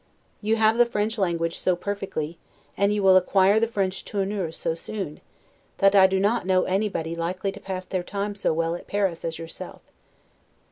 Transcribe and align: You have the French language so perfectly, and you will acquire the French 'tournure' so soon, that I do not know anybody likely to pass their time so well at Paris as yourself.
You 0.41 0.55
have 0.55 0.79
the 0.79 0.87
French 0.87 1.19
language 1.19 1.59
so 1.59 1.75
perfectly, 1.75 2.39
and 2.75 2.91
you 2.91 3.03
will 3.03 3.15
acquire 3.15 3.59
the 3.59 3.67
French 3.67 4.03
'tournure' 4.03 4.51
so 4.51 4.73
soon, 4.73 5.21
that 5.77 5.93
I 5.93 6.07
do 6.07 6.19
not 6.19 6.47
know 6.47 6.63
anybody 6.63 7.15
likely 7.15 7.51
to 7.51 7.59
pass 7.59 7.85
their 7.85 8.01
time 8.01 8.33
so 8.33 8.51
well 8.51 8.73
at 8.73 8.87
Paris 8.87 9.23
as 9.23 9.37
yourself. 9.37 9.81